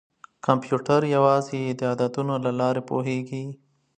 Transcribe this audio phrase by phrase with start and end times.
[0.45, 3.43] کمپیوټر یوازې د عددونو له لارې پوهېږي.